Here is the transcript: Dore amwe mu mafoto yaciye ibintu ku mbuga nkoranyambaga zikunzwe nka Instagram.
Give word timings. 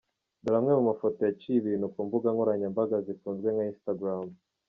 Dore 0.43 0.57
amwe 0.59 0.71
mu 0.77 0.83
mafoto 0.89 1.19
yaciye 1.27 1.57
ibintu 1.59 1.85
ku 1.93 1.99
mbuga 2.05 2.27
nkoranyambaga 2.33 2.95
zikunzwe 3.07 3.47
nka 3.53 3.63
Instagram. 3.71 4.25